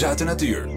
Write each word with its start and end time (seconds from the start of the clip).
nieuws 0.00 0.10
uit 0.10 0.18
de 0.18 0.24
natuur. 0.24 0.68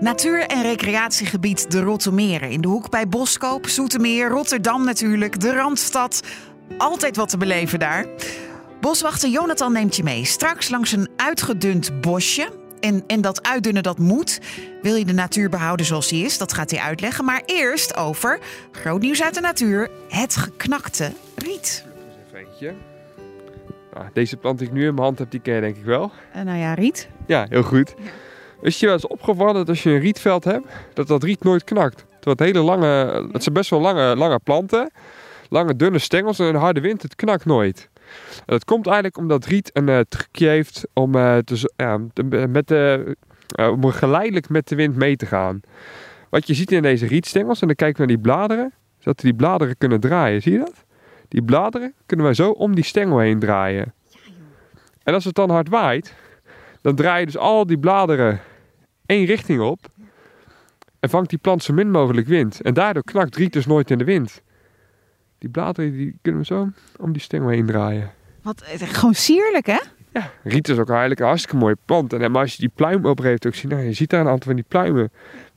Natuur- 0.00 0.46
en 0.46 0.62
recreatiegebied 0.62 1.70
De 1.70 1.80
Rottemeren. 1.80 2.50
In 2.50 2.60
de 2.60 2.68
hoek 2.68 2.90
bij 2.90 3.08
Boskoop, 3.08 3.66
Zoetermeer, 3.66 4.28
Rotterdam 4.28 4.84
natuurlijk, 4.84 5.40
de 5.40 5.52
Randstad. 5.52 6.20
Altijd 6.78 7.16
wat 7.16 7.28
te 7.28 7.36
beleven 7.36 7.78
daar. 7.78 8.06
Boswachter 8.80 9.28
Jonathan 9.28 9.72
neemt 9.72 9.96
je 9.96 10.02
mee. 10.02 10.24
Straks 10.24 10.68
langs 10.68 10.92
een 10.92 11.08
uitgedund 11.16 12.00
bosje. 12.00 12.48
En, 12.80 13.04
en 13.06 13.20
dat 13.20 13.42
uitdunnen 13.42 13.82
dat 13.82 13.98
moet. 13.98 14.40
Wil 14.82 14.94
je 14.94 15.04
de 15.04 15.12
natuur 15.12 15.48
behouden 15.48 15.86
zoals 15.86 16.08
die 16.08 16.24
is? 16.24 16.38
Dat 16.38 16.52
gaat 16.52 16.70
hij 16.70 16.80
uitleggen. 16.80 17.24
Maar 17.24 17.42
eerst 17.46 17.96
over, 17.96 18.38
groot 18.72 19.00
nieuws 19.00 19.22
uit 19.22 19.34
de 19.34 19.40
natuur, 19.40 19.90
het 20.08 20.36
geknakte 20.36 21.12
riet. 21.34 21.84
Even 22.26 22.38
eentje. 22.38 22.74
Nou, 23.94 24.06
deze 24.12 24.36
plant 24.36 24.58
die 24.58 24.66
ik 24.66 24.72
nu 24.72 24.86
in 24.86 24.94
mijn 24.94 25.06
hand 25.06 25.18
heb, 25.18 25.30
die 25.30 25.40
ken 25.40 25.54
je 25.54 25.60
denk 25.60 25.76
ik 25.76 25.84
wel. 25.84 26.10
Uh, 26.36 26.42
nou 26.42 26.58
ja, 26.58 26.74
riet. 26.74 27.08
Ja, 27.26 27.46
heel 27.48 27.62
goed. 27.62 27.94
Is 28.60 28.80
je 28.80 28.86
wel 28.86 28.94
eens 28.94 29.06
opgevallen 29.06 29.54
dat 29.54 29.68
als 29.68 29.82
je 29.82 29.90
een 29.90 29.98
rietveld 29.98 30.44
hebt, 30.44 30.66
dat 30.92 31.06
dat 31.06 31.22
riet 31.22 31.44
nooit 31.44 31.64
knakt? 31.64 31.96
Terwijl 31.96 32.36
het 32.36 32.40
hele 32.40 32.60
lange, 32.60 32.86
het 33.32 33.42
zijn 33.42 33.54
best 33.54 33.70
wel 33.70 33.80
lange, 33.80 34.16
lange 34.16 34.38
planten, 34.38 34.90
lange 35.48 35.76
dunne 35.76 35.98
stengels 35.98 36.38
en 36.38 36.46
een 36.46 36.54
harde 36.54 36.80
wind, 36.80 37.02
het 37.02 37.14
knakt 37.14 37.44
nooit. 37.44 37.88
En 38.36 38.42
dat 38.46 38.64
komt 38.64 38.86
eigenlijk 38.86 39.16
omdat 39.16 39.44
riet 39.44 39.70
een 39.72 39.88
uh, 39.88 40.00
trucje 40.08 40.48
heeft 40.48 40.86
om, 40.92 41.14
uh, 41.14 41.38
te, 41.38 41.72
ja, 41.76 41.98
met 42.46 42.68
de, 42.68 43.16
uh, 43.60 43.70
om 43.70 43.90
geleidelijk 43.90 44.48
met 44.48 44.68
de 44.68 44.76
wind 44.76 44.96
mee 44.96 45.16
te 45.16 45.26
gaan. 45.26 45.60
Wat 46.30 46.46
je 46.46 46.54
ziet 46.54 46.72
in 46.72 46.82
deze 46.82 47.06
rietstengels, 47.06 47.60
en 47.60 47.66
dan 47.66 47.76
kijken 47.76 48.00
we 48.00 48.06
naar 48.06 48.16
die 48.16 48.24
bladeren, 48.24 48.72
is 48.98 49.04
dat 49.04 49.20
die 49.20 49.34
bladeren 49.34 49.78
kunnen 49.78 50.00
draaien. 50.00 50.42
Zie 50.42 50.52
je 50.52 50.58
dat? 50.58 50.84
Die 51.28 51.42
bladeren 51.42 51.94
kunnen 52.06 52.26
wij 52.26 52.34
zo 52.34 52.50
om 52.50 52.74
die 52.74 52.84
stengel 52.84 53.18
heen 53.18 53.38
draaien. 53.38 53.94
En 55.02 55.14
als 55.14 55.24
het 55.24 55.34
dan 55.34 55.50
hard 55.50 55.68
waait, 55.68 56.14
dan 56.80 56.94
draai 56.94 57.20
je 57.20 57.26
dus 57.26 57.36
al 57.36 57.66
die 57.66 57.78
bladeren 57.78 58.40
één 59.06 59.24
richting 59.24 59.60
op. 59.60 59.78
En 61.00 61.10
vangt 61.10 61.30
die 61.30 61.38
plant 61.38 61.62
zo 61.62 61.74
min 61.74 61.90
mogelijk 61.90 62.26
wind. 62.26 62.60
En 62.60 62.74
daardoor 62.74 63.02
knakt 63.02 63.36
riet 63.36 63.52
dus 63.52 63.66
nooit 63.66 63.90
in 63.90 63.98
de 63.98 64.04
wind. 64.04 64.42
Die 65.38 65.48
bladeren 65.48 65.92
die 65.92 66.18
kunnen 66.22 66.40
we 66.40 66.46
zo 66.46 66.68
om 66.98 67.12
die 67.12 67.22
stengel 67.22 67.48
heen 67.48 67.66
draaien. 67.66 68.12
Wat, 68.42 68.62
gewoon 68.78 69.14
sierlijk 69.14 69.66
hè? 69.66 69.78
Ja, 70.12 70.30
riet 70.42 70.68
is 70.68 70.78
ook 70.78 70.90
eigenlijk 70.90 71.20
een 71.20 71.26
hartstikke 71.26 71.56
mooie 71.56 71.76
plant. 71.84 72.12
En 72.12 72.30
maar 72.30 72.40
als 72.40 72.52
je 72.52 72.58
die 72.58 72.70
pluim 72.74 73.04
opreeft 73.04 73.46
ook 73.46 73.54
zien, 73.54 73.70
nou, 73.70 73.82
je 73.82 73.92
ziet 73.92 74.10
daar 74.10 74.20
een 74.20 74.28
aantal 74.28 74.46
van 74.46 74.54
die 74.54 74.64
pluimen. 74.68 75.12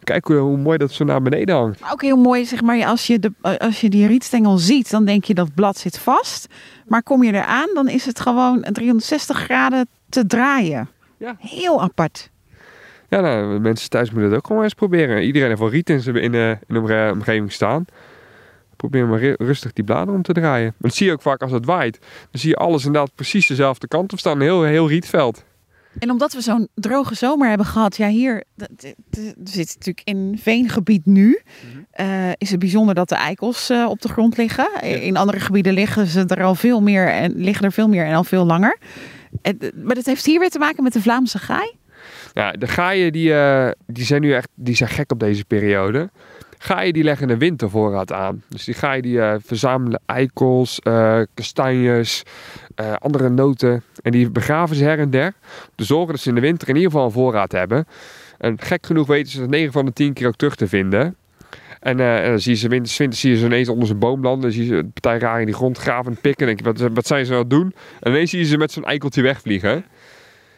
Kijk 0.08 0.28
hoe, 0.28 0.38
hoe 0.38 0.58
mooi 0.58 0.78
dat 0.78 0.92
zo 0.92 1.04
naar 1.04 1.22
beneden 1.22 1.56
hangt. 1.56 1.82
Ook 1.92 2.02
heel 2.02 2.18
mooi, 2.18 2.46
zeg 2.46 2.62
maar, 2.62 2.86
als 2.86 3.08
je, 3.08 3.20
de, 3.20 3.32
als 3.58 3.82
je 3.82 3.90
die 3.90 4.08
rietstengel 4.08 4.58
ziet, 4.58 4.90
dan 4.90 5.06
denk 5.06 5.24
je 5.24 5.34
dat 5.34 5.54
blad 5.54 5.78
zit 5.78 6.00
vast. 6.00 6.48
Maar 6.86 7.04
kom 7.04 7.24
je 7.24 7.34
eraan, 7.34 7.70
dan 7.74 7.88
is 7.88 8.06
het 8.06 8.20
gewoon 8.20 8.62
360 8.72 9.38
graden 9.38 9.88
te 10.10 10.26
draaien. 10.26 10.90
Ja. 11.18 11.36
Heel 11.40 11.82
apart. 11.82 12.30
Ja, 13.10 13.22
nou, 13.22 13.60
mensen 13.60 13.90
thuis 13.90 14.12
moeten 14.12 14.30
het 14.30 14.40
ook 14.40 14.48
gewoon 14.48 14.64
eens 14.64 14.74
proberen. 14.74 15.24
Iedereen 15.24 15.48
heeft 15.48 15.60
wel 15.60 15.70
riet 15.70 15.90
in, 15.90 16.16
in, 16.16 16.32
de, 16.32 16.58
in 16.68 16.84
de 16.84 17.10
omgeving 17.14 17.52
staan. 17.52 17.86
Probeer 18.76 19.08
maar 19.08 19.36
rustig 19.38 19.74
die 19.74 19.84
bladeren 19.84 20.14
om 20.14 20.22
te 20.22 20.34
draaien. 20.34 20.66
Maar 20.66 20.90
dat 20.90 20.96
zie 20.96 21.06
je 21.06 21.14
ook 21.14 21.22
vaak 21.22 21.42
als 21.42 21.52
het 21.52 21.66
waait. 21.66 22.00
Dan 22.00 22.42
zie 22.42 22.50
je 22.50 22.56
alles 22.56 22.86
inderdaad 22.86 23.16
precies 23.16 23.48
dezelfde 23.48 23.88
kant 23.88 24.14
op 24.14 24.20
staan. 24.20 24.36
Een 24.36 24.42
heel, 24.42 24.64
heel 24.64 24.88
rietveld. 24.88 25.44
En 26.00 26.12
omdat 26.12 26.34
we 26.34 26.42
zo'n 26.42 26.68
droge 26.74 27.16
zomer 27.16 27.50
hebben 27.50 27.68
gehad, 27.68 27.98
ja, 27.98 28.08
hier 28.08 28.44
zit 29.44 29.76
natuurlijk 29.76 30.02
in 30.04 30.38
veengebied 30.42 31.06
nu. 31.06 31.42
-hmm. 31.62 32.06
uh, 32.06 32.32
is 32.38 32.50
het 32.50 32.60
bijzonder 32.60 32.96
dat 32.96 33.10
de 33.10 33.16
eikels 33.16 33.70
uh, 33.70 33.90
op 33.90 34.02
de 34.02 34.08
grond 34.08 34.38
liggen. 34.38 34.70
Ja. 34.74 34.80
In 34.82 35.18
andere 35.18 35.40
gebieden 35.40 35.74
liggen 35.74 36.08
ze 36.08 36.26
er 36.26 36.44
al 36.44 36.56
veel 36.56 36.82
meer 36.82 37.08
en 37.08 37.34
liggen 37.36 37.66
er 37.66 37.72
veel 37.72 37.88
meer 37.88 38.06
en 38.06 38.16
al 38.16 38.24
veel 38.24 38.46
langer. 38.46 38.78
En, 39.42 39.58
maar 39.84 39.96
dat 39.96 40.06
heeft 40.06 40.26
hier 40.26 40.40
weer 40.40 40.50
te 40.50 40.60
maken 40.60 40.84
met 40.84 40.94
de 40.94 41.02
Vlaamse 41.02 41.40
gaai. 41.40 41.76
Ja, 42.34 42.52
de 42.52 42.68
gaaien 42.68 43.12
die, 43.12 43.34
die 43.88 44.06
zijn 44.06 44.22
nu 44.22 44.34
echt 44.34 44.50
die 44.56 44.76
zijn 44.76 44.90
gek 44.90 45.12
op 45.12 45.20
deze 45.20 45.46
periode. 45.46 46.10
Gaaien 46.58 46.94
die 46.94 47.04
leggen 47.04 47.30
een 47.30 47.38
wintervoorraad 47.38 48.12
aan. 48.12 48.44
Dus 48.50 48.64
die 48.64 48.74
gaaien 48.74 49.02
die 49.02 49.18
uh, 49.18 49.34
verzamelen 49.46 50.02
eikels, 50.06 50.80
uh, 50.84 51.22
kastanjes, 51.34 52.24
uh, 52.82 52.94
andere 52.94 53.30
noten. 53.30 53.84
En 54.02 54.12
die 54.12 54.30
begraven 54.30 54.76
ze 54.76 54.84
her 54.84 55.00
en 55.00 55.10
der. 55.10 55.34
Om 55.64 55.74
te 55.76 55.84
zorgen 55.84 56.12
dat 56.12 56.20
ze 56.20 56.30
in 56.30 56.36
de 56.36 56.42
winter 56.42 56.70
in 56.70 56.76
ieder 56.76 56.92
geval 56.92 57.06
een 57.06 57.12
voorraad 57.12 57.52
hebben. 57.52 57.86
En 58.38 58.62
gek 58.62 58.86
genoeg 58.86 59.08
weten 59.08 59.32
ze 59.32 59.40
dat 59.40 59.50
9 59.50 59.72
van 59.72 59.86
de 59.86 59.94
10 59.94 60.14
keer 60.14 60.28
ook 60.28 60.36
terug 60.36 60.56
te 60.56 60.68
vinden. 60.68 61.16
En, 61.80 61.98
dan 61.98 62.40
zie 62.40 62.52
je 62.52 62.58
ze 62.58 62.68
winters, 62.68 62.98
winters 62.98 63.22
zie 63.22 63.32
je 63.32 63.38
ze 63.38 63.46
ineens 63.46 63.70
onder 63.70 63.88
zijn 63.88 64.00
boom 64.00 64.22
landen. 64.22 64.42
Dan 64.42 64.52
zie 64.52 64.66
je 64.66 64.76
een 64.76 64.92
partij 64.92 65.18
raar 65.18 65.40
in 65.40 65.46
die 65.46 65.56
grond 65.56 65.78
graven 65.78 66.12
en 66.12 66.22
pikken. 66.22 66.48
En 66.48 66.56
denk 66.56 66.78
je, 66.78 66.84
wat, 66.84 66.94
wat 66.94 67.08
zijn 67.08 67.26
ze 67.26 67.34
aan 67.34 67.40
het 67.40 67.50
doen? 67.50 67.74
En 68.00 68.12
ineens 68.12 68.30
zie 68.30 68.40
je 68.40 68.46
ze 68.46 68.58
met 68.58 68.72
zo'n 68.72 68.86
eikeltje 68.86 69.22
wegvliegen. 69.22 69.86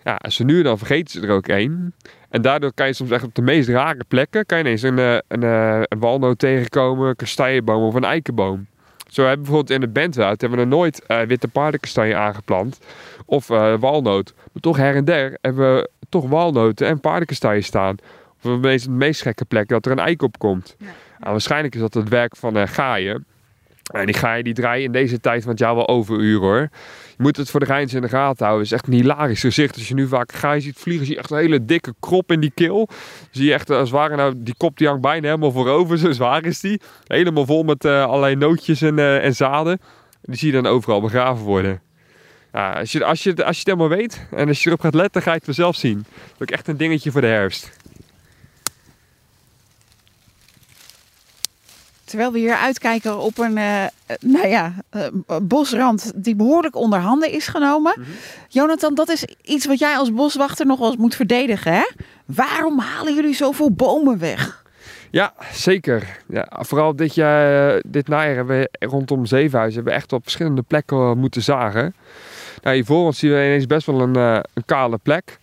Ja, 0.03 0.15
als 0.15 0.35
ze 0.35 0.43
nu 0.43 0.61
dan 0.61 0.77
vergeten 0.77 1.09
ze 1.09 1.27
er 1.27 1.33
ook 1.33 1.47
één. 1.47 1.93
En 2.29 2.41
daardoor 2.41 2.73
kan 2.73 2.87
je 2.87 2.93
soms 2.93 3.11
echt 3.11 3.23
op 3.23 3.35
de 3.35 3.41
meest 3.41 3.69
rare 3.69 4.03
plekken... 4.07 4.45
kan 4.45 4.57
je 4.57 4.63
ineens 4.63 4.81
een, 4.81 4.97
een, 4.97 5.21
een, 5.27 5.85
een 5.87 5.99
walnoot 5.99 6.39
tegenkomen, 6.39 7.09
een 7.09 7.15
kastanjeboom 7.15 7.83
of 7.83 7.93
een 7.93 8.03
eikenboom. 8.03 8.67
Zo 9.07 9.21
hebben 9.21 9.39
we 9.39 9.45
bijvoorbeeld 9.45 9.75
in 9.75 9.81
het 9.81 9.93
Bentwoud... 9.93 10.41
hebben 10.41 10.59
we 10.59 10.65
nog 10.65 10.73
nooit 10.73 11.03
uh, 11.07 11.21
witte 11.21 11.47
paardenkastanje 11.47 12.15
aangeplant. 12.15 12.79
Of 13.25 13.49
uh, 13.49 13.73
walnoot. 13.79 14.33
Maar 14.35 14.61
toch 14.61 14.77
her 14.77 14.95
en 14.95 15.05
der 15.05 15.37
hebben 15.41 15.75
we 15.75 15.89
toch 16.09 16.29
walnoten 16.29 16.87
en 16.87 16.99
paardenkastanje 16.99 17.61
staan. 17.61 17.95
Of 18.37 18.51
op 18.51 18.61
de 18.61 18.67
meest, 18.67 18.85
de 18.85 18.91
meest 18.91 19.21
gekke 19.21 19.45
plek 19.45 19.67
dat 19.67 19.85
er 19.85 19.91
een 19.91 19.99
eik 19.99 20.21
op 20.21 20.37
komt. 20.37 20.75
Ja. 20.77 20.85
Nou, 21.19 21.31
waarschijnlijk 21.31 21.75
is 21.75 21.81
dat 21.81 21.93
het 21.93 22.09
werk 22.09 22.35
van 22.35 22.57
uh, 22.57 22.63
gaaien. 22.65 23.25
En 23.89 24.05
die 24.05 24.15
gaaien 24.15 24.43
die 24.43 24.53
draaien 24.53 24.85
in 24.85 24.91
deze 24.91 25.19
tijd 25.19 25.41
van 25.41 25.51
het 25.51 25.59
jaar 25.59 25.75
wel 25.75 25.87
overuren 25.87 26.47
hoor. 26.47 26.69
Je 27.07 27.23
moet 27.23 27.37
het 27.37 27.49
voor 27.49 27.59
de 27.59 27.65
geintje 27.65 27.95
in 27.95 28.01
de 28.01 28.09
gaten 28.09 28.45
houden. 28.45 28.67
Het 28.67 28.73
is 28.73 28.77
echt 28.77 28.87
een 28.87 28.99
hilarisch 28.99 29.39
gezicht. 29.39 29.75
Als 29.75 29.87
je 29.87 29.93
nu 29.93 30.07
vaak 30.07 30.31
gaai 30.31 30.61
ziet 30.61 30.77
vliegen, 30.77 31.05
zie 31.05 31.15
je 31.15 31.21
echt 31.21 31.31
een 31.31 31.37
hele 31.37 31.65
dikke 31.65 31.93
krop 31.99 32.31
in 32.31 32.39
die 32.39 32.51
keel. 32.53 32.89
Zie 33.31 33.45
je 33.45 33.53
echt 33.53 33.69
als 33.69 33.79
het 33.79 33.89
ware, 33.89 34.15
nou, 34.15 34.33
die 34.37 34.55
kop 34.57 34.77
die 34.77 34.87
hangt 34.87 35.01
bijna 35.01 35.25
helemaal 35.25 35.51
voorover. 35.51 35.97
Zo 36.07 36.11
zwaar 36.11 36.45
is 36.45 36.59
die. 36.59 36.81
Helemaal 37.07 37.45
vol 37.45 37.63
met 37.63 37.85
uh, 37.85 38.03
allerlei 38.03 38.35
nootjes 38.35 38.81
en, 38.81 38.97
uh, 38.97 39.25
en 39.25 39.35
zaden. 39.35 39.79
Die 40.21 40.35
zie 40.35 40.47
je 40.47 40.61
dan 40.61 40.71
overal 40.71 41.01
begraven 41.01 41.45
worden. 41.45 41.81
Ja, 42.53 42.71
als, 42.73 42.91
je, 42.91 43.05
als, 43.05 43.23
je, 43.23 43.45
als 43.45 43.61
je 43.61 43.71
het 43.71 43.79
helemaal 43.79 43.97
weet 43.97 44.27
en 44.31 44.47
als 44.47 44.63
je 44.63 44.69
erop 44.69 44.81
gaat 44.81 44.93
letten, 44.93 45.21
ga 45.21 45.29
je 45.29 45.35
het 45.35 45.45
vanzelf 45.45 45.75
zien. 45.75 45.97
Dat 45.97 46.33
is 46.35 46.41
ook 46.41 46.51
echt 46.51 46.67
een 46.67 46.77
dingetje 46.77 47.11
voor 47.11 47.21
de 47.21 47.27
herfst. 47.27 47.78
Terwijl 52.09 52.31
we 52.31 52.39
hier 52.39 52.55
uitkijken 52.55 53.19
op 53.19 53.37
een 53.37 53.57
uh, 53.57 53.83
nou 54.19 54.47
ja, 54.47 54.73
uh, 54.95 55.07
bosrand 55.41 56.11
die 56.15 56.35
behoorlijk 56.35 56.75
onder 56.75 56.99
handen 56.99 57.31
is 57.31 57.47
genomen. 57.47 57.93
Mm 57.97 58.03
-hmm. 58.03 58.13
Jonathan, 58.47 58.95
dat 58.95 59.09
is 59.09 59.25
iets 59.41 59.65
wat 59.65 59.79
jij 59.79 59.97
als 59.97 60.13
boswachter 60.13 60.65
nog 60.65 60.79
wel 60.79 60.87
eens 60.87 60.97
moet 60.97 61.15
verdedigen. 61.15 61.73
Hè? 61.73 61.83
Waarom 62.25 62.79
halen 62.79 63.15
jullie 63.15 63.33
zoveel 63.33 63.71
bomen 63.71 64.19
weg? 64.19 64.63
Ja, 65.11 65.33
zeker. 65.51 66.19
Ja, 66.27 66.47
vooral 66.59 66.95
dit, 66.95 67.15
jaar, 67.15 67.81
dit 67.85 68.07
najaar 68.07 68.35
hebben 68.35 68.59
we 68.59 68.87
rondom 68.87 69.25
Zevenhuizen 69.25 69.75
hebben 69.75 69.93
we 69.93 69.99
echt 69.99 70.13
op 70.13 70.23
verschillende 70.23 70.61
plekken 70.61 71.17
moeten 71.17 71.41
zagen. 71.41 71.95
Nou, 72.61 72.75
hier 72.75 72.85
voor 72.85 73.05
ons 73.05 73.19
zien 73.19 73.31
we 73.31 73.45
ineens 73.45 73.65
best 73.65 73.85
wel 73.85 74.01
een, 74.01 74.17
uh, 74.17 74.39
een 74.53 74.65
kale 74.65 74.97
plek. 74.97 75.39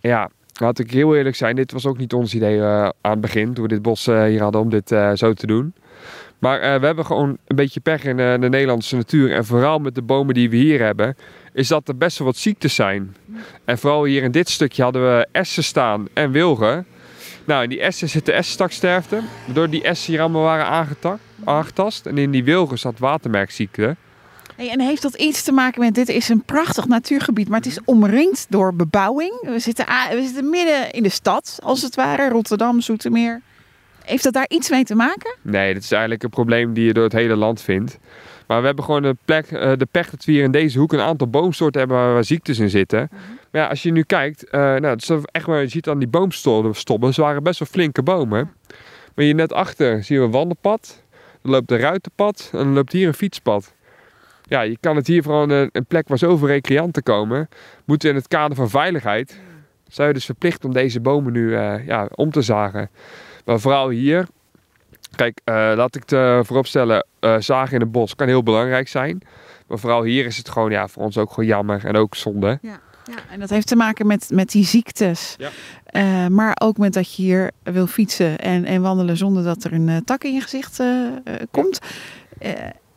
Ja, 0.00 0.30
laat 0.60 0.78
ik 0.78 0.90
heel 0.90 1.16
eerlijk 1.16 1.36
zijn, 1.36 1.56
dit 1.56 1.72
was 1.72 1.86
ook 1.86 1.98
niet 1.98 2.12
ons 2.12 2.34
idee 2.34 2.56
uh, 2.56 2.82
aan 2.82 3.10
het 3.10 3.20
begin, 3.20 3.54
toen 3.54 3.62
we 3.62 3.68
dit 3.68 3.82
bos 3.82 4.06
uh, 4.06 4.24
hier 4.24 4.42
hadden 4.42 4.60
om 4.60 4.70
dit 4.70 4.88
zo 5.14 5.32
te 5.32 5.46
doen. 5.46 5.74
Maar 6.42 6.80
we 6.80 6.86
hebben 6.86 7.06
gewoon 7.06 7.38
een 7.46 7.56
beetje 7.56 7.80
pech 7.80 8.04
in 8.04 8.16
de 8.16 8.48
Nederlandse 8.50 8.96
natuur. 8.96 9.32
En 9.32 9.44
vooral 9.44 9.78
met 9.78 9.94
de 9.94 10.02
bomen 10.02 10.34
die 10.34 10.50
we 10.50 10.56
hier 10.56 10.80
hebben, 10.80 11.16
is 11.52 11.68
dat 11.68 11.88
er 11.88 11.96
best 11.96 12.18
wel 12.18 12.26
wat 12.26 12.36
ziektes 12.36 12.74
zijn. 12.74 13.16
En 13.64 13.78
vooral 13.78 14.04
hier 14.04 14.22
in 14.22 14.30
dit 14.30 14.48
stukje 14.48 14.82
hadden 14.82 15.02
we 15.02 15.26
essen 15.32 15.64
staan 15.64 16.06
en 16.12 16.30
wilgen. 16.30 16.86
Nou, 17.44 17.62
in 17.62 17.68
die 17.68 17.80
essen 17.80 18.08
zit 18.08 18.26
de 18.26 18.32
essenstaksterfte. 18.32 19.20
Waardoor 19.44 19.70
die 19.70 19.82
essen 19.82 20.12
hier 20.12 20.20
allemaal 20.20 20.42
waren 20.42 20.94
aangetast. 21.44 22.06
En 22.06 22.18
in 22.18 22.30
die 22.30 22.44
wilgen 22.44 22.78
zat 22.78 22.98
watermerkziekte. 22.98 23.96
En 24.56 24.80
heeft 24.80 25.02
dat 25.02 25.14
iets 25.14 25.42
te 25.42 25.52
maken 25.52 25.80
met, 25.80 25.94
dit 25.94 26.08
is 26.08 26.28
een 26.28 26.44
prachtig 26.44 26.86
natuurgebied, 26.86 27.48
maar 27.48 27.58
het 27.58 27.66
is 27.66 27.80
omringd 27.84 28.46
door 28.48 28.74
bebouwing. 28.74 29.40
We 29.42 29.58
zitten, 29.58 29.86
we 30.10 30.22
zitten 30.24 30.50
midden 30.50 30.90
in 30.90 31.02
de 31.02 31.08
stad, 31.08 31.58
als 31.62 31.82
het 31.82 31.94
ware, 31.94 32.28
Rotterdam, 32.28 32.80
Zoetermeer. 32.80 33.40
Heeft 34.04 34.24
dat 34.24 34.32
daar 34.32 34.48
iets 34.48 34.70
mee 34.70 34.84
te 34.84 34.94
maken? 34.94 35.34
Nee, 35.42 35.74
dat 35.74 35.82
is 35.82 35.90
eigenlijk 35.90 36.22
een 36.22 36.30
probleem 36.30 36.74
die 36.74 36.84
je 36.84 36.92
door 36.92 37.04
het 37.04 37.12
hele 37.12 37.36
land 37.36 37.60
vindt. 37.60 37.98
Maar 38.46 38.60
we 38.60 38.66
hebben 38.66 38.84
gewoon 38.84 39.02
de, 39.02 39.16
plek, 39.24 39.48
de 39.48 39.86
pech 39.90 40.10
dat 40.10 40.24
we 40.24 40.32
hier 40.32 40.42
in 40.42 40.50
deze 40.50 40.78
hoek 40.78 40.92
een 40.92 41.00
aantal 41.00 41.26
boomsoorten 41.28 41.80
hebben 41.80 41.98
waar 41.98 42.24
ziektes 42.24 42.58
in 42.58 42.70
zitten. 42.70 42.98
-huh. 42.98 43.20
Maar 43.50 43.62
ja, 43.62 43.68
als 43.68 43.82
je 43.82 43.92
nu 43.92 44.02
kijkt, 44.02 44.44
uh, 44.44 44.50
nou, 44.52 44.86
het 44.86 45.02
is 45.02 45.10
echt 45.24 45.46
wel, 45.46 45.58
je 45.58 45.68
ziet 45.68 45.88
aan 45.88 45.98
die 45.98 46.08
boomstobben, 46.08 47.14
ze 47.14 47.20
waren 47.20 47.42
best 47.42 47.58
wel 47.58 47.68
flinke 47.68 48.02
bomen. 48.02 48.52
Maar 49.14 49.24
hier 49.24 49.34
net 49.34 49.52
achter 49.52 50.04
zie 50.04 50.16
je 50.16 50.22
een 50.22 50.30
wandelpad, 50.30 51.02
er 51.42 51.50
loopt 51.50 51.70
een 51.70 51.78
ruitenpad 51.78 52.48
en 52.52 52.58
dan 52.58 52.72
loopt 52.72 52.92
hier 52.92 53.08
een 53.08 53.14
fietspad 53.14 53.74
ja, 54.52 54.60
je 54.60 54.76
kan 54.80 54.96
het 54.96 55.06
hier 55.06 55.22
vooral 55.22 55.50
een, 55.50 55.68
een 55.72 55.86
plek 55.86 56.08
waar 56.08 56.18
zoveel 56.18 56.48
recreanten 56.48 57.02
komen. 57.02 57.48
Moeten 57.84 58.08
in 58.08 58.14
het 58.14 58.28
kader 58.28 58.56
van 58.56 58.70
veiligheid. 58.70 59.40
Zijn 59.88 60.08
we 60.08 60.14
dus 60.14 60.24
verplicht 60.24 60.64
om 60.64 60.72
deze 60.72 61.00
bomen 61.00 61.32
nu 61.32 61.48
uh, 61.48 61.86
ja, 61.86 62.08
om 62.14 62.30
te 62.30 62.42
zagen. 62.42 62.90
Maar 63.44 63.60
vooral 63.60 63.88
hier. 63.88 64.26
Kijk, 65.14 65.40
uh, 65.44 65.54
laat 65.54 65.96
ik 65.96 66.02
het 66.02 66.12
uh, 66.12 66.40
vooropstellen. 66.42 67.06
zagen 67.38 67.74
in 67.74 67.80
het 67.80 67.92
bos 67.92 68.14
kan 68.14 68.26
heel 68.26 68.42
belangrijk 68.42 68.88
zijn. 68.88 69.22
Maar 69.66 69.78
vooral 69.78 70.02
hier 70.02 70.26
is 70.26 70.36
het 70.36 70.48
gewoon 70.48 70.70
ja, 70.70 70.88
voor 70.88 71.02
ons 71.02 71.18
ook 71.18 71.28
gewoon 71.32 71.48
jammer 71.48 71.84
en 71.84 71.96
ook 71.96 72.14
zonde. 72.14 72.58
Ja. 72.62 72.80
Ja, 73.04 73.14
en 73.30 73.40
dat 73.40 73.50
heeft 73.50 73.66
te 73.66 73.76
maken 73.76 74.06
met, 74.06 74.30
met 74.32 74.50
die 74.50 74.64
ziektes. 74.64 75.34
Ja. 75.38 75.50
Eh, 75.84 76.26
maar 76.26 76.56
ook 76.62 76.76
met 76.76 76.92
dat 76.92 77.14
je 77.14 77.22
hier 77.22 77.50
wil 77.62 77.86
fietsen 77.86 78.38
en, 78.38 78.64
en 78.64 78.82
wandelen 78.82 79.16
zonder 79.16 79.44
dat 79.44 79.64
er 79.64 79.72
een 79.72 79.88
eh, 79.88 79.96
tak 80.04 80.24
in 80.24 80.34
je 80.34 80.40
gezicht 80.40 80.80
eh, 80.80 81.06
eh, 81.06 81.34
komt. 81.50 81.78
Eh, 82.38 82.50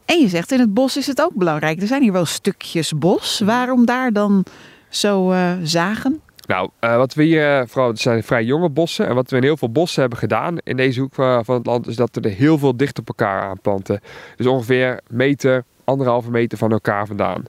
en 0.05 0.19
je 0.19 0.27
zegt, 0.27 0.51
in 0.51 0.59
het 0.59 0.73
bos 0.73 0.97
is 0.97 1.07
het 1.07 1.21
ook 1.21 1.33
belangrijk. 1.33 1.81
Er 1.81 1.87
zijn 1.87 2.01
hier 2.01 2.11
wel 2.11 2.25
stukjes 2.25 2.93
bos. 2.93 3.39
Waarom 3.39 3.85
daar 3.85 4.13
dan 4.13 4.45
zo 4.89 5.31
eh, 5.31 5.51
zagen? 5.63 6.21
Nou, 6.45 6.69
eh, 6.79 6.95
wat 6.95 7.13
we 7.13 7.23
hier, 7.23 7.59
eh, 7.59 7.67
vooral 7.67 7.89
het 7.89 7.99
zijn 7.99 8.23
vrij 8.23 8.43
jonge 8.43 8.69
bossen. 8.69 9.07
En 9.07 9.15
wat 9.15 9.29
we 9.29 9.35
in 9.37 9.43
heel 9.43 9.57
veel 9.57 9.71
bossen 9.71 10.01
hebben 10.01 10.19
gedaan 10.19 10.57
in 10.63 10.77
deze 10.77 10.99
hoek 10.99 11.13
van, 11.13 11.45
van 11.45 11.55
het 11.55 11.65
land, 11.65 11.87
is 11.87 11.95
dat 11.95 12.09
we 12.11 12.21
er 12.21 12.35
heel 12.35 12.57
veel 12.57 12.77
dicht 12.77 12.99
op 12.99 13.07
elkaar 13.07 13.41
aanplanten. 13.41 13.99
Dus 14.35 14.45
ongeveer 14.45 14.99
meter, 15.09 15.63
anderhalve 15.83 16.31
meter 16.31 16.57
van 16.57 16.71
elkaar 16.71 17.07
vandaan. 17.07 17.43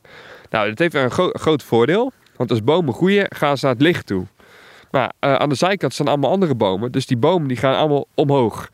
Nou, 0.50 0.68
dat 0.68 0.78
heeft 0.78 0.94
een 0.94 1.10
gro- 1.10 1.30
groot 1.32 1.62
voordeel. 1.62 2.12
Want 2.36 2.50
als 2.50 2.64
bomen 2.64 2.94
groeien, 2.94 3.26
gaan 3.28 3.58
ze 3.58 3.64
naar 3.64 3.74
het 3.74 3.82
licht 3.82 4.06
toe. 4.06 4.26
Maar 4.90 5.12
eh, 5.18 5.34
aan 5.34 5.48
de 5.48 5.54
zijkant 5.54 5.92
staan 5.92 6.08
allemaal 6.08 6.30
andere 6.30 6.54
bomen. 6.54 6.92
Dus 6.92 7.06
die 7.06 7.16
bomen 7.16 7.48
die 7.48 7.56
gaan 7.56 7.76
allemaal 7.76 8.06
omhoog. 8.14 8.68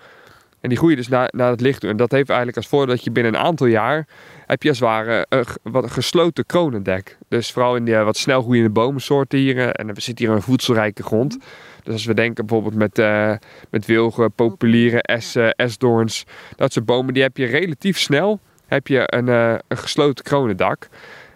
En 0.62 0.68
die 0.68 0.78
groeien 0.78 0.96
dus 0.96 1.08
naar, 1.08 1.28
naar 1.32 1.50
het 1.50 1.60
licht 1.60 1.80
toe. 1.80 1.90
En 1.90 1.96
dat 1.96 2.10
heeft 2.10 2.28
eigenlijk 2.28 2.56
als 2.56 2.68
voordeel 2.68 2.94
dat 2.94 3.04
je 3.04 3.10
binnen 3.10 3.34
een 3.34 3.40
aantal 3.40 3.66
jaar... 3.66 4.06
heb 4.46 4.62
je 4.62 4.68
als 4.68 4.78
het 4.78 4.88
ware 4.88 5.26
een, 5.28 5.44
wat 5.62 5.82
een 5.82 5.90
gesloten 5.90 6.46
kronendek. 6.46 7.18
Dus 7.28 7.52
vooral 7.52 7.76
in 7.76 7.84
die 7.84 7.96
eh, 7.96 8.04
wat 8.04 8.16
snel 8.16 8.42
groeiende 8.42 8.70
bomensoorten 8.70 9.38
hier. 9.38 9.58
eh, 9.58 9.68
En 9.72 9.94
we 9.94 10.00
zitten 10.00 10.26
hier 10.26 10.34
een 10.34 10.42
voedselrijke 10.42 11.02
grond. 11.02 11.38
Dus 11.82 11.92
als 11.92 12.04
we 12.04 12.14
denken 12.14 12.46
bijvoorbeeld 12.46 12.74
met, 12.74 12.98
eh, 12.98 13.32
met 13.70 13.86
wilgen, 13.86 14.32
populieren, 14.32 15.00
essen, 15.02 15.52
esdoorns. 15.52 16.24
Dat 16.56 16.72
soort 16.72 16.86
bomen, 16.86 17.14
die 17.14 17.22
heb 17.22 17.36
je 17.36 17.46
relatief 17.46 17.98
snel 17.98 18.40
heb 18.66 18.86
je 18.86 19.02
een, 19.06 19.28
een 19.68 19.76
gesloten 19.76 20.24
kronendak. 20.24 20.88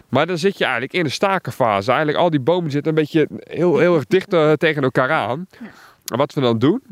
Maar 0.09 0.25
dan 0.25 0.37
zit 0.37 0.57
je 0.57 0.63
eigenlijk 0.63 0.93
in 0.93 1.03
de 1.03 1.09
stakenfase. 1.09 1.89
Eigenlijk 1.89 2.19
al 2.19 2.29
die 2.29 2.39
bomen 2.39 2.71
zitten 2.71 2.89
een 2.91 2.99
beetje 2.99 3.27
heel, 3.39 3.77
heel 3.77 3.95
erg 3.95 4.05
dicht 4.05 4.29
tegen 4.59 4.83
elkaar 4.83 5.11
aan. 5.11 5.47
En 6.05 6.17
wat 6.17 6.33
we 6.33 6.41
dan 6.41 6.59
doen, 6.59 6.83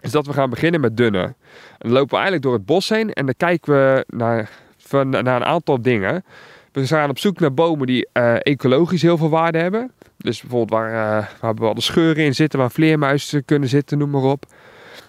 is 0.00 0.10
dat 0.10 0.26
we 0.26 0.32
gaan 0.32 0.50
beginnen 0.50 0.80
met 0.80 0.96
dunne. 0.96 1.34
Dan 1.78 1.92
lopen 1.92 2.08
we 2.08 2.14
eigenlijk 2.14 2.42
door 2.42 2.52
het 2.52 2.66
bos 2.66 2.88
heen 2.88 3.12
en 3.12 3.24
dan 3.24 3.34
kijken 3.36 3.72
we 3.72 4.04
naar, 4.08 4.50
van, 4.76 5.08
naar 5.08 5.36
een 5.36 5.44
aantal 5.44 5.82
dingen. 5.82 6.24
We 6.72 6.86
gaan 6.86 7.10
op 7.10 7.18
zoek 7.18 7.40
naar 7.40 7.54
bomen 7.54 7.86
die 7.86 8.08
eh, 8.12 8.34
ecologisch 8.38 9.02
heel 9.02 9.16
veel 9.16 9.28
waarde 9.28 9.58
hebben. 9.58 9.92
Dus 10.16 10.40
bijvoorbeeld 10.40 10.70
waar, 10.70 11.18
eh, 11.18 11.26
waar 11.40 11.54
bepaalde 11.54 11.80
scheuren 11.80 12.24
in 12.24 12.34
zitten, 12.34 12.58
waar 12.58 12.70
vleermuizen 12.70 13.44
kunnen 13.44 13.68
zitten, 13.68 13.98
noem 13.98 14.10
maar 14.10 14.22
op. 14.22 14.44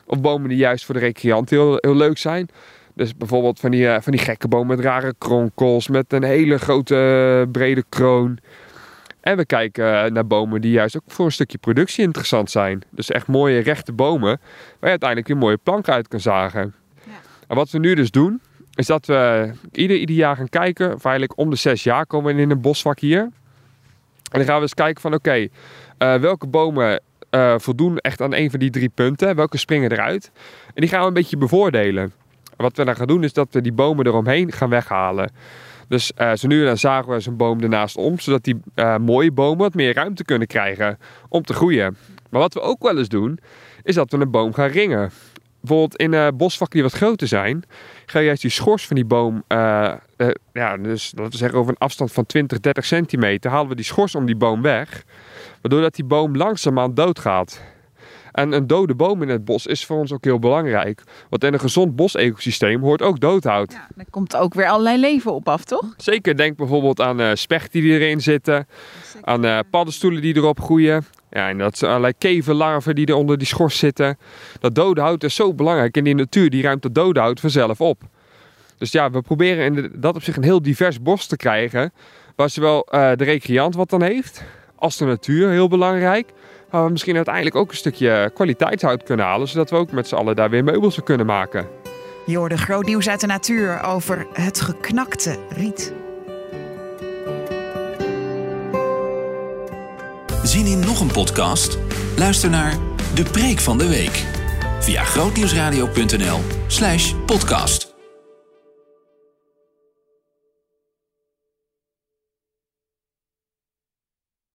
Of 0.05 0.21
bomen 0.21 0.49
die 0.49 0.57
juist 0.57 0.85
voor 0.85 0.93
de 0.93 0.99
recreant 0.99 1.49
heel, 1.49 1.77
heel 1.79 1.95
leuk 1.95 2.17
zijn. 2.17 2.49
Dus 2.95 3.17
bijvoorbeeld 3.17 3.59
van 3.59 3.71
die, 3.71 3.87
eh, 3.87 4.01
van 4.01 4.11
die 4.11 4.21
gekke 4.21 4.47
bomen 4.47 4.67
met 4.67 4.85
rare 4.85 5.13
kronkels, 5.17 5.87
met 5.87 6.13
een 6.13 6.23
hele 6.23 6.57
grote 6.57 7.47
brede 7.51 7.83
kroon. 7.89 8.37
En 9.21 9.37
we 9.37 9.45
kijken 9.45 10.03
eh, 10.03 10.11
naar 10.11 10.27
bomen 10.27 10.61
die 10.61 10.71
juist 10.71 10.95
ook 10.95 11.03
voor 11.07 11.25
een 11.25 11.31
stukje 11.31 11.57
productie 11.57 12.03
interessant 12.03 12.51
zijn. 12.51 12.81
Dus 12.89 13.11
echt 13.11 13.27
mooie 13.27 13.59
rechte 13.59 13.91
bomen 13.91 14.39
waar 14.39 14.39
je 14.79 14.87
uiteindelijk 14.87 15.27
weer 15.27 15.37
mooie 15.37 15.57
planken 15.57 15.93
uit 15.93 16.07
kan 16.07 16.19
zagen. 16.19 16.73
Ja. 17.03 17.11
En 17.47 17.55
wat 17.55 17.69
we 17.69 17.77
nu 17.77 17.95
dus 17.95 18.11
doen, 18.11 18.41
is 18.75 18.85
dat 18.85 19.05
we 19.05 19.51
ieder, 19.71 19.97
ieder 19.97 20.15
jaar 20.15 20.35
gaan 20.35 20.49
kijken, 20.49 20.93
of 20.93 21.05
eigenlijk 21.05 21.37
om 21.39 21.49
de 21.49 21.55
zes 21.55 21.83
jaar 21.83 22.05
komen 22.05 22.35
we 22.35 22.41
in 22.41 22.51
een 22.51 22.61
bosvak 22.61 22.99
hier. 22.99 23.21
En 24.31 24.37
dan 24.39 24.43
gaan 24.43 24.55
we 24.55 24.61
eens 24.61 24.73
kijken 24.73 25.01
van 25.01 25.13
oké, 25.13 25.47
eh, 25.97 26.15
welke 26.15 26.47
bomen 26.47 27.01
eh, 27.29 27.55
voldoen 27.57 27.97
echt 27.97 28.21
aan 28.21 28.33
een 28.33 28.49
van 28.49 28.59
die 28.59 28.69
drie 28.69 28.89
punten? 28.89 29.35
Welke 29.35 29.57
springen 29.57 29.91
eruit? 29.91 30.31
En 30.65 30.81
die 30.81 30.89
gaan 30.89 31.01
we 31.01 31.07
een 31.07 31.13
beetje 31.13 31.37
bevoordelen. 31.37 32.03
En 32.57 32.63
wat 32.63 32.77
we 32.77 32.85
dan 32.85 32.95
gaan 32.95 33.07
doen 33.07 33.23
is 33.23 33.33
dat 33.33 33.47
we 33.51 33.61
die 33.61 33.73
bomen 33.73 34.05
eromheen 34.05 34.51
gaan 34.51 34.69
weghalen. 34.69 35.31
Dus 35.91 36.13
eh, 36.13 36.33
zo 36.33 36.47
nu 36.47 36.59
en 36.59 36.65
dan 36.65 36.77
zagen 36.77 37.13
we 37.13 37.19
zo'n 37.19 37.37
boom 37.37 37.61
ernaast 37.61 37.97
om, 37.97 38.19
zodat 38.19 38.43
die 38.43 38.59
eh, 38.73 38.97
mooie 38.97 39.31
bomen 39.31 39.57
wat 39.57 39.73
meer 39.73 39.93
ruimte 39.93 40.23
kunnen 40.23 40.47
krijgen 40.47 40.97
om 41.29 41.43
te 41.43 41.53
groeien. 41.53 41.97
Maar 42.29 42.41
wat 42.41 42.53
we 42.53 42.61
ook 42.61 42.81
wel 42.81 42.97
eens 42.97 43.09
doen, 43.09 43.39
is 43.83 43.95
dat 43.95 44.11
we 44.11 44.17
een 44.17 44.31
boom 44.31 44.53
gaan 44.53 44.67
ringen. 44.67 45.11
Bijvoorbeeld 45.61 45.95
in 45.95 46.37
bosvakken 46.37 46.79
die 46.79 46.89
wat 46.89 46.97
groter 46.97 47.27
zijn, 47.27 47.63
ga 48.05 48.19
je 48.19 48.25
juist 48.25 48.41
die 48.41 48.51
schors 48.51 48.87
van 48.87 48.95
die 48.95 49.05
boom, 49.05 49.43
eh, 49.47 49.93
eh, 50.17 50.27
ja, 50.53 50.77
dus 50.77 51.11
laten 51.15 51.31
we 51.31 51.37
zeggen 51.37 51.59
over 51.59 51.71
een 51.71 51.77
afstand 51.77 52.11
van 52.11 52.25
20, 52.25 52.59
30 52.59 52.85
centimeter, 52.85 53.51
halen 53.51 53.69
we 53.69 53.75
die 53.75 53.85
schors 53.85 54.15
om 54.15 54.25
die 54.25 54.35
boom 54.35 54.61
weg. 54.61 55.03
Waardoor 55.61 55.81
dat 55.81 55.95
die 55.95 56.05
boom 56.05 56.37
langzaamaan 56.37 56.93
doodgaat. 56.93 57.61
En 58.31 58.51
een 58.51 58.67
dode 58.67 58.95
boom 58.95 59.21
in 59.21 59.29
het 59.29 59.45
bos 59.45 59.65
is 59.65 59.85
voor 59.85 59.97
ons 59.97 60.11
ook 60.13 60.23
heel 60.23 60.39
belangrijk. 60.39 61.03
Want 61.29 61.43
in 61.43 61.53
een 61.53 61.59
gezond 61.59 61.95
bosecosysteem 61.95 62.81
hoort 62.81 63.01
ook 63.01 63.19
doodhout. 63.19 63.71
Ja, 63.71 63.87
er 63.97 64.05
komt 64.09 64.35
ook 64.35 64.53
weer 64.53 64.67
allerlei 64.67 64.99
leven 64.99 65.33
op 65.33 65.49
af, 65.49 65.63
toch? 65.63 65.93
Zeker 65.97 66.37
denk 66.37 66.57
bijvoorbeeld 66.57 67.01
aan 67.01 67.19
eh 67.19 67.29
spechten 67.33 67.81
die 67.81 67.91
erin 67.99 68.21
zitten, 68.21 68.67
aan 69.21 69.45
eh, 69.45 69.59
paddenstoelen 69.69 70.21
die 70.21 70.35
erop 70.35 70.59
groeien. 70.61 71.05
Ja, 71.29 71.49
en 71.49 71.57
dat 71.57 71.77
zijn 71.77 71.89
allerlei 71.89 72.13
keverlarven 72.17 72.95
die 72.95 73.05
er 73.05 73.15
onder 73.15 73.37
die 73.37 73.47
schors 73.47 73.77
zitten. 73.77 74.17
Dat 74.59 74.75
dode 74.75 75.01
hout 75.01 75.23
is 75.23 75.35
zo 75.35 75.53
belangrijk 75.53 75.97
en 75.97 76.03
die 76.03 76.15
natuur 76.15 76.49
die 76.49 76.61
ruimt 76.63 76.81
dat 76.81 76.95
dode 76.95 77.19
hout 77.19 77.39
vanzelf 77.39 77.81
op. 77.81 78.01
Dus 78.77 78.91
ja, 78.91 79.11
we 79.11 79.21
proberen 79.21 79.65
in 79.65 79.73
de- 79.73 79.99
dat 79.99 80.15
op 80.15 80.23
zich 80.23 80.35
een 80.37 80.43
heel 80.43 80.61
divers 80.61 81.01
bos 81.01 81.25
te 81.25 81.37
krijgen. 81.37 81.93
Waar 82.35 82.49
zowel 82.49 82.87
eh, 82.89 83.11
de 83.15 83.23
recreant 83.23 83.75
wat 83.75 83.89
dan 83.89 84.01
heeft, 84.01 84.43
als 84.75 84.97
de 84.97 85.05
natuur 85.05 85.49
heel 85.49 85.67
belangrijk. 85.67 86.29
Waar 86.71 86.85
we 86.85 86.91
misschien 86.91 87.15
uiteindelijk 87.15 87.55
ook 87.55 87.69
een 87.69 87.77
stukje 87.77 88.31
kwaliteitshout 88.33 89.03
kunnen 89.03 89.25
halen. 89.25 89.47
Zodat 89.47 89.69
we 89.69 89.75
ook 89.75 89.91
met 89.91 90.07
z'n 90.07 90.15
allen 90.15 90.35
daar 90.35 90.49
weer 90.49 90.63
meubels 90.63 90.95
van 90.95 91.03
kunnen 91.03 91.25
maken. 91.25 91.67
Je 92.25 92.37
hoorde 92.37 92.57
groot 92.57 92.85
nieuws 92.85 93.09
uit 93.09 93.19
de 93.19 93.27
natuur 93.27 93.83
over 93.83 94.27
het 94.33 94.61
geknakte 94.61 95.37
riet. 95.49 95.93
Zien 100.43 100.65
in 100.65 100.79
nog 100.79 100.99
een 100.99 101.11
podcast? 101.11 101.77
Luister 102.17 102.49
naar 102.49 102.77
De 103.13 103.23
Preek 103.23 103.59
van 103.59 103.77
de 103.77 103.87
Week 103.87 104.25
via 104.79 105.03
grootnieuwsradio.nl 105.03 106.39
slash 106.67 107.13
podcast. 107.25 107.90